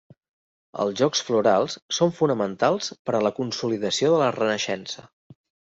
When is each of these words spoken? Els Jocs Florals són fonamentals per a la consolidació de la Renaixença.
Els 0.85 0.95
Jocs 1.01 1.21
Florals 1.27 1.75
són 1.99 2.15
fonamentals 2.21 2.89
per 3.11 3.15
a 3.19 3.21
la 3.29 3.35
consolidació 3.43 4.13
de 4.17 4.25
la 4.25 4.33
Renaixença. 4.43 5.09